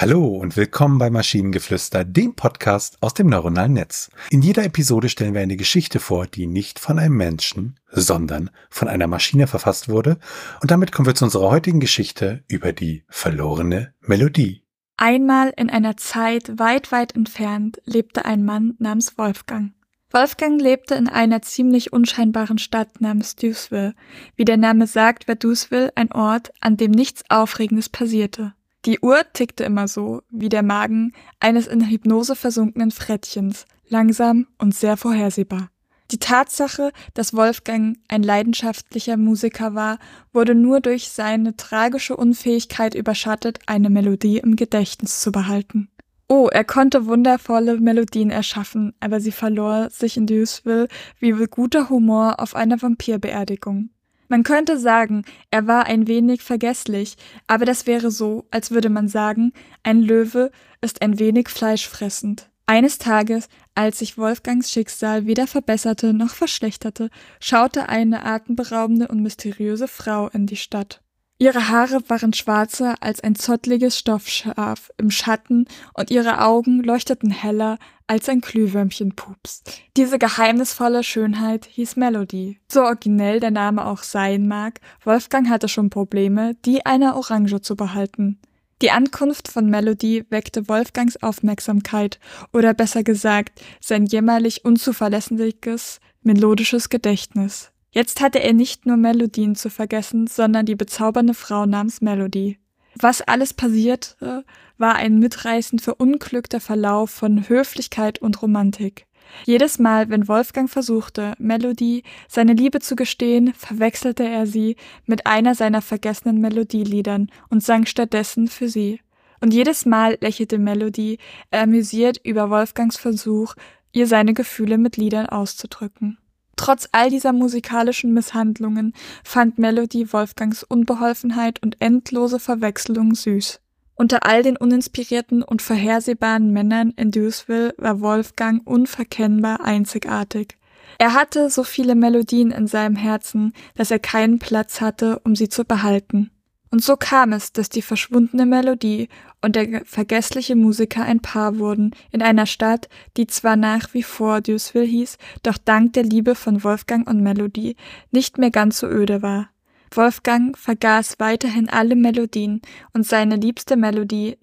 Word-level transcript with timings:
Hallo 0.00 0.28
und 0.28 0.56
willkommen 0.56 0.96
bei 0.96 1.10
Maschinengeflüster, 1.10 2.06
dem 2.06 2.34
Podcast 2.34 2.96
aus 3.02 3.12
dem 3.12 3.26
neuronalen 3.26 3.74
Netz. 3.74 4.08
In 4.30 4.40
jeder 4.40 4.64
Episode 4.64 5.10
stellen 5.10 5.34
wir 5.34 5.42
eine 5.42 5.58
Geschichte 5.58 6.00
vor, 6.00 6.26
die 6.26 6.46
nicht 6.46 6.78
von 6.78 6.98
einem 6.98 7.18
Menschen, 7.18 7.78
sondern 7.90 8.48
von 8.70 8.88
einer 8.88 9.06
Maschine 9.08 9.46
verfasst 9.46 9.90
wurde. 9.90 10.16
Und 10.62 10.70
damit 10.70 10.90
kommen 10.90 11.04
wir 11.04 11.14
zu 11.14 11.26
unserer 11.26 11.50
heutigen 11.50 11.80
Geschichte 11.80 12.42
über 12.48 12.72
die 12.72 13.04
verlorene 13.10 13.92
Melodie. 14.00 14.62
Einmal 14.96 15.52
in 15.54 15.68
einer 15.68 15.98
Zeit 15.98 16.58
weit, 16.58 16.92
weit 16.92 17.14
entfernt 17.14 17.82
lebte 17.84 18.24
ein 18.24 18.42
Mann 18.42 18.76
namens 18.78 19.18
Wolfgang. 19.18 19.74
Wolfgang 20.10 20.58
lebte 20.62 20.94
in 20.94 21.10
einer 21.10 21.42
ziemlich 21.42 21.92
unscheinbaren 21.92 22.56
Stadt 22.56 23.02
namens 23.02 23.36
Dewsville. 23.36 23.94
Wie 24.34 24.46
der 24.46 24.56
Name 24.56 24.86
sagt, 24.86 25.28
war 25.28 25.34
Dewsville 25.34 25.92
ein 25.94 26.10
Ort, 26.10 26.52
an 26.62 26.78
dem 26.78 26.90
nichts 26.90 27.22
Aufregendes 27.28 27.90
passierte. 27.90 28.54
Die 28.86 29.00
Uhr 29.00 29.20
tickte 29.34 29.64
immer 29.64 29.88
so, 29.88 30.22
wie 30.30 30.48
der 30.48 30.62
Magen 30.62 31.12
eines 31.38 31.66
in 31.66 31.86
Hypnose 31.90 32.34
versunkenen 32.34 32.90
Frettchens, 32.90 33.66
langsam 33.88 34.46
und 34.56 34.74
sehr 34.74 34.96
vorhersehbar. 34.96 35.68
Die 36.10 36.18
Tatsache, 36.18 36.90
dass 37.14 37.34
Wolfgang 37.34 37.98
ein 38.08 38.22
leidenschaftlicher 38.22 39.16
Musiker 39.16 39.74
war, 39.74 39.98
wurde 40.32 40.54
nur 40.54 40.80
durch 40.80 41.10
seine 41.10 41.56
tragische 41.56 42.16
Unfähigkeit 42.16 42.94
überschattet, 42.94 43.58
eine 43.66 43.90
Melodie 43.90 44.38
im 44.38 44.56
Gedächtnis 44.56 45.20
zu 45.20 45.30
behalten. 45.30 45.88
Oh, 46.26 46.48
er 46.50 46.64
konnte 46.64 47.06
wundervolle 47.06 47.78
Melodien 47.80 48.30
erschaffen, 48.30 48.94
aber 48.98 49.20
sie 49.20 49.32
verlor 49.32 49.90
sich 49.90 50.16
in 50.16 50.26
Dewsville 50.26 50.88
wie 51.18 51.32
guter 51.32 51.90
Humor 51.90 52.40
auf 52.40 52.56
einer 52.56 52.80
Vampirbeerdigung. 52.80 53.90
Man 54.30 54.44
könnte 54.44 54.78
sagen, 54.78 55.24
er 55.50 55.66
war 55.66 55.86
ein 55.86 56.06
wenig 56.06 56.42
vergesslich, 56.42 57.16
aber 57.48 57.64
das 57.64 57.88
wäre 57.88 58.12
so, 58.12 58.46
als 58.52 58.70
würde 58.70 58.88
man 58.88 59.08
sagen, 59.08 59.52
ein 59.82 60.00
Löwe 60.00 60.52
ist 60.80 61.02
ein 61.02 61.18
wenig 61.18 61.48
fleischfressend. 61.48 62.48
Eines 62.64 62.98
Tages, 62.98 63.48
als 63.74 63.98
sich 63.98 64.18
Wolfgangs 64.18 64.70
Schicksal 64.70 65.26
weder 65.26 65.48
verbesserte 65.48 66.12
noch 66.12 66.30
verschlechterte, 66.30 67.10
schaute 67.40 67.88
eine 67.88 68.24
atemberaubende 68.24 69.08
und 69.08 69.20
mysteriöse 69.20 69.88
Frau 69.88 70.28
in 70.28 70.46
die 70.46 70.54
Stadt. 70.54 71.02
Ihre 71.42 71.70
Haare 71.70 72.02
waren 72.08 72.34
schwarzer 72.34 72.96
als 73.00 73.24
ein 73.24 73.34
zottliges 73.34 73.98
Stoffschaf 73.98 74.90
im 74.98 75.10
Schatten 75.10 75.64
und 75.94 76.10
ihre 76.10 76.42
Augen 76.42 76.82
leuchteten 76.82 77.30
heller 77.30 77.78
als 78.06 78.28
ein 78.28 78.42
Glühwürmchenpups. 78.42 79.62
Diese 79.96 80.18
geheimnisvolle 80.18 81.02
Schönheit 81.02 81.64
hieß 81.64 81.96
Melody. 81.96 82.60
So 82.70 82.82
originell 82.82 83.40
der 83.40 83.52
Name 83.52 83.86
auch 83.86 84.02
sein 84.02 84.48
mag, 84.48 84.80
Wolfgang 85.02 85.48
hatte 85.48 85.68
schon 85.68 85.88
Probleme, 85.88 86.56
die 86.66 86.84
einer 86.84 87.16
Orange 87.16 87.62
zu 87.62 87.74
behalten. 87.74 88.38
Die 88.82 88.90
Ankunft 88.90 89.48
von 89.48 89.64
Melody 89.70 90.26
weckte 90.28 90.68
Wolfgangs 90.68 91.22
Aufmerksamkeit 91.22 92.20
oder 92.52 92.74
besser 92.74 93.02
gesagt 93.02 93.62
sein 93.80 94.04
jämmerlich 94.04 94.66
unzuverlässiges 94.66 96.00
melodisches 96.22 96.90
Gedächtnis. 96.90 97.69
Jetzt 97.92 98.20
hatte 98.20 98.40
er 98.40 98.52
nicht 98.52 98.86
nur 98.86 98.96
Melodien 98.96 99.56
zu 99.56 99.68
vergessen, 99.68 100.26
sondern 100.26 100.66
die 100.66 100.76
bezaubernde 100.76 101.34
Frau 101.34 101.66
namens 101.66 102.00
Melody. 102.00 102.58
Was 102.94 103.22
alles 103.22 103.54
passierte, 103.54 104.44
war 104.78 104.94
ein 104.96 105.18
mitreißend 105.18 105.82
verunglückter 105.82 106.60
Verlauf 106.60 107.10
von 107.10 107.48
Höflichkeit 107.48 108.20
und 108.20 108.42
Romantik. 108.42 109.06
Jedes 109.44 109.78
Mal, 109.78 110.08
wenn 110.08 110.28
Wolfgang 110.28 110.68
versuchte, 110.68 111.34
Melodie 111.38 112.02
seine 112.28 112.52
Liebe 112.52 112.80
zu 112.80 112.96
gestehen, 112.96 113.54
verwechselte 113.54 114.24
er 114.24 114.46
sie 114.46 114.76
mit 115.06 115.26
einer 115.26 115.54
seiner 115.54 115.82
vergessenen 115.82 116.40
Melodieliedern 116.40 117.30
und 117.48 117.62
sang 117.62 117.86
stattdessen 117.86 118.48
für 118.48 118.68
sie. 118.68 119.00
Und 119.40 119.54
jedes 119.54 119.86
Mal 119.86 120.18
lächelte 120.20 120.58
Melodie, 120.58 121.18
amüsiert 121.50 122.20
über 122.24 122.50
Wolfgangs 122.50 122.96
Versuch, 122.96 123.54
ihr 123.92 124.06
seine 124.06 124.34
Gefühle 124.34 124.78
mit 124.78 124.96
Liedern 124.96 125.26
auszudrücken. 125.26 126.18
Trotz 126.60 126.90
all 126.92 127.08
dieser 127.08 127.32
musikalischen 127.32 128.12
Misshandlungen 128.12 128.92
fand 129.24 129.58
Melody 129.58 130.12
Wolfgangs 130.12 130.62
Unbeholfenheit 130.62 131.62
und 131.62 131.80
endlose 131.80 132.38
Verwechslung 132.38 133.14
süß. 133.14 133.60
Unter 133.94 134.26
all 134.26 134.42
den 134.42 134.58
uninspirierten 134.58 135.42
und 135.42 135.62
vorhersehbaren 135.62 136.52
Männern 136.52 136.90
in 136.96 137.12
Dewsville 137.12 137.72
war 137.78 138.02
Wolfgang 138.02 138.60
unverkennbar 138.66 139.64
einzigartig. 139.64 140.58
Er 140.98 141.14
hatte 141.14 141.48
so 141.48 141.64
viele 141.64 141.94
Melodien 141.94 142.50
in 142.50 142.66
seinem 142.66 142.96
Herzen, 142.96 143.54
dass 143.76 143.90
er 143.90 143.98
keinen 143.98 144.38
Platz 144.38 144.82
hatte, 144.82 145.18
um 145.24 145.34
sie 145.34 145.48
zu 145.48 145.64
behalten. 145.64 146.30
Und 146.72 146.84
so 146.84 146.96
kam 146.96 147.32
es, 147.32 147.52
dass 147.52 147.68
die 147.68 147.82
verschwundene 147.82 148.46
Melodie 148.46 149.08
und 149.42 149.56
der 149.56 149.84
vergessliche 149.84 150.54
Musiker 150.54 151.02
ein 151.02 151.20
Paar 151.20 151.58
wurden, 151.58 151.96
in 152.12 152.22
einer 152.22 152.46
Stadt, 152.46 152.88
die 153.16 153.26
zwar 153.26 153.56
nach 153.56 153.92
wie 153.92 154.04
vor 154.04 154.40
Dewsville 154.40 154.84
hieß, 154.84 155.18
doch 155.42 155.58
dank 155.58 155.94
der 155.94 156.04
Liebe 156.04 156.36
von 156.36 156.62
Wolfgang 156.62 157.08
und 157.08 157.22
Melodie 157.22 157.74
nicht 158.12 158.38
mehr 158.38 158.52
ganz 158.52 158.78
so 158.78 158.86
öde 158.86 159.20
war. 159.20 159.50
Wolfgang 159.92 160.56
vergaß 160.56 161.16
weiterhin 161.18 161.68
alle 161.68 161.96
Melodien 161.96 162.62
und 162.92 163.04
seine 163.04 163.34
liebste 163.34 163.76
Melodie 163.76 164.36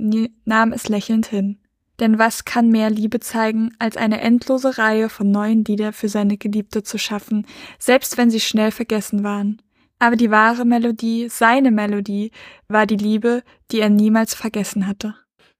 nahm 0.43 0.73
es 0.73 0.89
lächelnd 0.89 1.27
hin. 1.27 1.57
Denn 2.01 2.19
was 2.19 2.43
kann 2.43 2.69
mehr 2.69 2.89
Liebe 2.89 3.21
zeigen, 3.21 3.71
als 3.79 3.95
eine 3.95 4.19
endlose 4.19 4.77
Reihe 4.77 5.07
von 5.07 5.31
neuen 5.31 5.63
Lieder 5.63 5.93
für 5.93 6.09
seine 6.09 6.37
Geliebte 6.37 6.83
zu 6.83 6.97
schaffen, 6.97 7.47
selbst 7.79 8.17
wenn 8.17 8.29
sie 8.29 8.41
schnell 8.41 8.71
vergessen 8.71 9.23
waren. 9.23 9.61
Aber 9.99 10.15
die 10.15 10.31
wahre 10.31 10.65
Melodie, 10.65 11.27
seine 11.29 11.71
Melodie, 11.71 12.31
war 12.67 12.85
die 12.85 12.97
Liebe, 12.97 13.43
die 13.71 13.79
er 13.79 13.89
niemals 13.89 14.33
vergessen 14.33 14.87
hatte. 14.87 15.15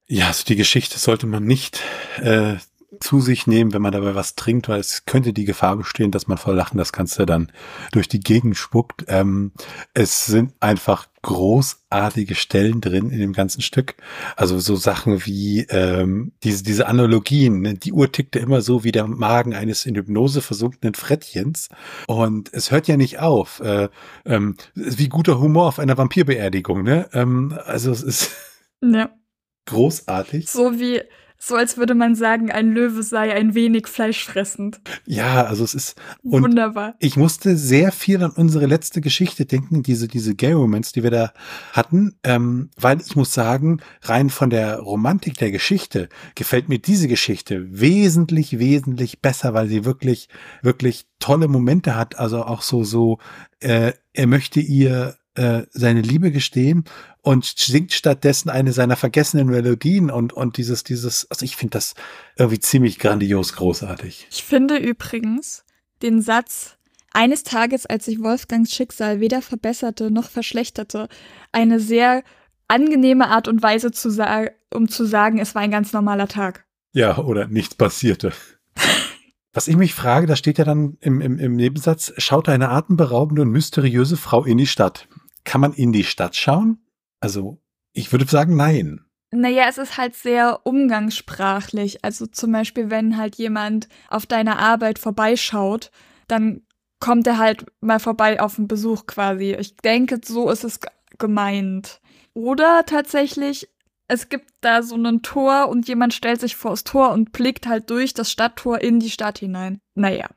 Ja, 0.06 0.28
also 0.28 0.44
die 0.44 0.56
Geschichte 0.56 0.98
sollte 0.98 1.26
man 1.26 1.44
nicht 1.44 1.82
äh, 2.22 2.56
zu 3.00 3.20
sich 3.20 3.46
nehmen, 3.46 3.72
wenn 3.72 3.82
man 3.82 3.92
dabei 3.92 4.14
was 4.14 4.34
trinkt, 4.34 4.68
weil 4.68 4.80
es 4.80 5.04
könnte 5.04 5.32
die 5.32 5.44
Gefahr 5.44 5.76
bestehen, 5.76 6.10
dass 6.10 6.26
man 6.26 6.38
vor 6.38 6.54
Lachen 6.54 6.78
das 6.78 6.92
Ganze 6.92 7.26
dann 7.26 7.52
durch 7.92 8.08
die 8.08 8.20
Gegend 8.20 8.56
spuckt. 8.56 9.04
Ähm, 9.08 9.52
es 9.92 10.26
sind 10.26 10.54
einfach 10.60 11.07
großartige 11.22 12.34
Stellen 12.34 12.80
drin 12.80 13.10
in 13.10 13.18
dem 13.18 13.32
ganzen 13.32 13.60
Stück. 13.60 13.96
Also 14.36 14.58
so 14.58 14.76
Sachen 14.76 15.26
wie 15.26 15.66
ähm, 15.70 16.32
diese, 16.42 16.62
diese 16.62 16.86
Analogien. 16.86 17.60
Ne? 17.60 17.74
Die 17.74 17.92
Uhr 17.92 18.12
tickte 18.12 18.38
immer 18.38 18.60
so 18.60 18.84
wie 18.84 18.92
der 18.92 19.06
Magen 19.06 19.54
eines 19.54 19.86
in 19.86 19.96
Hypnose 19.96 20.42
versunkenen 20.42 20.94
Frettchens. 20.94 21.68
Und 22.06 22.52
es 22.52 22.70
hört 22.70 22.88
ja 22.88 22.96
nicht 22.96 23.18
auf. 23.18 23.60
Äh, 23.60 23.88
ähm, 24.24 24.56
wie 24.74 25.08
guter 25.08 25.40
Humor 25.40 25.68
auf 25.68 25.78
einer 25.78 25.98
Vampirbeerdigung. 25.98 26.82
Ne? 26.82 27.08
Ähm, 27.12 27.58
also 27.64 27.90
es 27.90 28.02
ist 28.02 28.36
ja. 28.82 29.10
großartig. 29.66 30.48
So 30.48 30.78
wie 30.78 31.02
so 31.40 31.54
als 31.54 31.76
würde 31.76 31.94
man 31.94 32.16
sagen, 32.16 32.50
ein 32.50 32.72
Löwe 32.72 33.02
sei 33.04 33.32
ein 33.32 33.54
wenig 33.54 33.86
fleischfressend. 33.86 34.80
Ja, 35.06 35.44
also 35.44 35.62
es 35.62 35.72
ist 35.72 36.00
wunderbar. 36.24 36.96
Ich 36.98 37.16
musste 37.16 37.56
sehr 37.56 37.92
viel 37.92 38.22
an 38.24 38.32
unsere 38.32 38.66
letzte 38.66 39.00
Geschichte 39.00 39.46
denken, 39.46 39.84
diese 39.84 40.08
diese 40.08 40.34
Gay 40.34 40.52
Romance, 40.52 40.92
die 40.92 41.04
wir 41.04 41.12
da 41.12 41.32
hatten, 41.72 42.16
ähm, 42.24 42.70
weil 42.76 43.00
ich 43.00 43.14
muss 43.14 43.32
sagen, 43.32 43.80
rein 44.02 44.30
von 44.30 44.50
der 44.50 44.80
Romantik 44.80 45.38
der 45.38 45.52
Geschichte 45.52 46.08
gefällt 46.34 46.68
mir 46.68 46.80
diese 46.80 47.06
Geschichte 47.06 47.66
wesentlich 47.70 48.58
wesentlich 48.58 49.20
besser, 49.20 49.54
weil 49.54 49.68
sie 49.68 49.84
wirklich 49.84 50.28
wirklich 50.62 51.06
tolle 51.20 51.46
Momente 51.46 51.94
hat. 51.94 52.18
Also 52.18 52.42
auch 52.42 52.62
so 52.62 52.82
so 52.82 53.18
äh, 53.60 53.92
er 54.12 54.26
möchte 54.26 54.58
ihr 54.58 55.17
äh, 55.38 55.66
seine 55.70 56.00
Liebe 56.00 56.32
gestehen 56.32 56.84
und 57.22 57.44
singt 57.44 57.92
stattdessen 57.92 58.50
eine 58.50 58.72
seiner 58.72 58.96
vergessenen 58.96 59.46
Melodien 59.46 60.10
und, 60.10 60.32
und 60.32 60.56
dieses, 60.56 60.82
dieses, 60.82 61.30
also 61.30 61.44
ich 61.44 61.56
finde 61.56 61.72
das 61.72 61.94
irgendwie 62.36 62.58
ziemlich 62.58 62.98
grandios 62.98 63.52
großartig. 63.52 64.26
Ich 64.30 64.42
finde 64.42 64.76
übrigens 64.76 65.64
den 66.02 66.20
Satz, 66.20 66.76
eines 67.12 67.42
Tages, 67.42 67.86
als 67.86 68.04
sich 68.04 68.20
Wolfgangs 68.20 68.74
Schicksal 68.74 69.20
weder 69.20 69.40
verbesserte 69.40 70.10
noch 70.10 70.28
verschlechterte, 70.28 71.08
eine 71.52 71.80
sehr 71.80 72.22
angenehme 72.66 73.28
Art 73.28 73.48
und 73.48 73.62
Weise 73.62 73.92
zu 73.92 74.10
sagen, 74.10 74.50
um 74.74 74.88
zu 74.88 75.04
sagen, 75.04 75.38
es 75.38 75.54
war 75.54 75.62
ein 75.62 75.70
ganz 75.70 75.92
normaler 75.92 76.28
Tag. 76.28 76.66
Ja, 76.92 77.18
oder 77.18 77.46
nichts 77.46 77.74
passierte. 77.74 78.32
Was 79.52 79.68
ich 79.68 79.76
mich 79.76 79.94
frage, 79.94 80.26
da 80.26 80.36
steht 80.36 80.58
ja 80.58 80.64
dann 80.64 80.98
im, 81.00 81.20
im, 81.20 81.38
im 81.38 81.56
Nebensatz, 81.56 82.12
schaut 82.18 82.48
eine 82.48 82.68
atemberaubende 82.68 83.42
und 83.42 83.50
mysteriöse 83.50 84.16
Frau 84.16 84.44
in 84.44 84.58
die 84.58 84.66
Stadt. 84.66 85.08
Kann 85.48 85.62
man 85.62 85.72
in 85.72 85.92
die 85.92 86.04
Stadt 86.04 86.36
schauen? 86.36 86.78
Also, 87.20 87.56
ich 87.94 88.12
würde 88.12 88.26
sagen, 88.26 88.54
nein. 88.54 89.00
Naja, 89.30 89.64
es 89.66 89.78
ist 89.78 89.96
halt 89.96 90.14
sehr 90.14 90.60
umgangssprachlich. 90.64 92.04
Also 92.04 92.26
zum 92.26 92.52
Beispiel, 92.52 92.90
wenn 92.90 93.16
halt 93.16 93.36
jemand 93.36 93.88
auf 94.10 94.26
deiner 94.26 94.58
Arbeit 94.58 94.98
vorbeischaut, 94.98 95.90
dann 96.26 96.66
kommt 97.00 97.26
er 97.26 97.38
halt 97.38 97.64
mal 97.80 97.98
vorbei 97.98 98.42
auf 98.42 98.58
einen 98.58 98.68
Besuch 98.68 99.06
quasi. 99.06 99.56
Ich 99.58 99.74
denke, 99.76 100.20
so 100.22 100.50
ist 100.50 100.64
es 100.64 100.80
gemeint. 101.16 102.02
Oder 102.34 102.84
tatsächlich, 102.84 103.70
es 104.06 104.28
gibt 104.28 104.50
da 104.60 104.82
so 104.82 104.96
ein 104.96 105.22
Tor 105.22 105.70
und 105.70 105.88
jemand 105.88 106.12
stellt 106.12 106.42
sich 106.42 106.56
vor 106.56 106.72
das 106.72 106.84
Tor 106.84 107.12
und 107.12 107.32
blickt 107.32 107.66
halt 107.66 107.88
durch 107.88 108.12
das 108.12 108.30
Stadttor 108.30 108.82
in 108.82 109.00
die 109.00 109.10
Stadt 109.10 109.38
hinein. 109.38 109.80
Naja. 109.94 110.28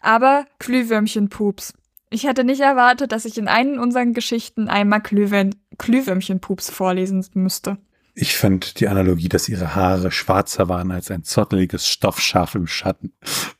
Aber 0.00 0.46
Glühwürmchen-Pups. 0.60 1.74
Ich 2.10 2.24
hätte 2.24 2.42
nicht 2.42 2.60
erwartet, 2.60 3.12
dass 3.12 3.24
ich 3.24 3.38
in 3.38 3.46
einen 3.46 3.78
unserer 3.78 4.04
Geschichten 4.06 4.68
einmal 4.68 5.00
Glühwürm 5.00 5.50
Glühwürmchenpups 5.78 6.68
vorlesen 6.70 7.24
müsste. 7.34 7.78
ich 8.14 8.36
fand 8.36 8.80
die 8.80 8.88
Analogie, 8.88 9.28
dass 9.28 9.48
ihre 9.48 9.74
Haare 9.76 10.10
schwarzer 10.10 10.68
waren 10.68 10.90
als 10.90 11.10
ein 11.10 11.22
zotteliges 11.22 11.86
Stoffschaf 11.86 12.56
im 12.56 12.66
Schatten. 12.66 13.12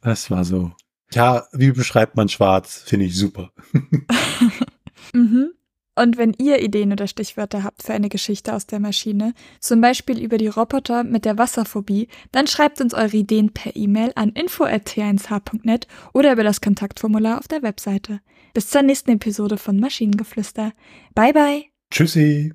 Das 0.02 0.30
war 0.30 0.44
so. 0.44 0.72
Ja, 1.12 1.46
wie 1.52 1.70
beschreibt 1.70 2.16
man 2.16 2.28
schwarz? 2.28 2.82
Finde 2.84 3.06
ich 3.06 3.16
super. 3.16 3.52
mhm. 5.14 5.52
Und 6.00 6.16
wenn 6.16 6.32
ihr 6.38 6.62
Ideen 6.62 6.92
oder 6.92 7.06
Stichwörter 7.06 7.62
habt 7.62 7.82
für 7.82 7.92
eine 7.92 8.08
Geschichte 8.08 8.54
aus 8.54 8.66
der 8.66 8.80
Maschine, 8.80 9.34
zum 9.60 9.82
Beispiel 9.82 10.18
über 10.18 10.38
die 10.38 10.46
Roboter 10.46 11.04
mit 11.04 11.26
der 11.26 11.36
Wasserphobie, 11.36 12.08
dann 12.32 12.46
schreibt 12.46 12.80
uns 12.80 12.94
eure 12.94 13.18
Ideen 13.18 13.52
per 13.52 13.76
E-Mail 13.76 14.12
an 14.14 14.30
info.t1h.net 14.30 15.86
oder 16.14 16.32
über 16.32 16.42
das 16.42 16.62
Kontaktformular 16.62 17.36
auf 17.36 17.48
der 17.48 17.62
Webseite. 17.62 18.20
Bis 18.54 18.70
zur 18.70 18.80
nächsten 18.80 19.10
Episode 19.10 19.58
von 19.58 19.78
Maschinengeflüster. 19.78 20.72
Bye 21.14 21.34
bye. 21.34 21.64
Tschüssi. 21.90 22.54